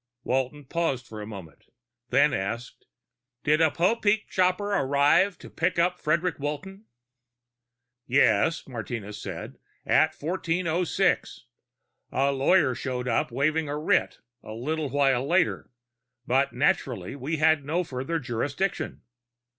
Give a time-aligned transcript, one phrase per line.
[0.23, 1.65] Walton paused for a moment,
[2.09, 2.87] then asked,
[3.43, 6.85] "Did a Popeek copter arrive to pick up Frederic Walton?"
[8.07, 9.59] "Yes," Martinez said.
[9.85, 11.45] "At 1406.
[12.11, 15.69] A lawyer showed up here waving a writ, a little while later,
[16.25, 19.03] but naturally we had no further jurisdiction."